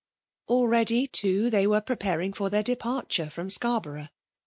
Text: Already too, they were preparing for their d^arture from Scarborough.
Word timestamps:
Already 0.47 1.05
too, 1.05 1.51
they 1.51 1.67
were 1.67 1.79
preparing 1.79 2.33
for 2.33 2.49
their 2.49 2.63
d^arture 2.63 3.31
from 3.31 3.51
Scarborough. 3.51 4.07